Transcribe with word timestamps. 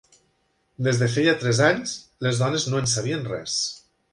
Des 0.87 1.01
de 1.01 1.09
feia 1.17 1.35
tres 1.43 1.61
anys, 1.67 1.93
les 2.27 2.43
dones 2.45 2.67
no 2.73 2.81
en 2.85 2.91
sabien 2.95 3.31
res. 3.37 3.63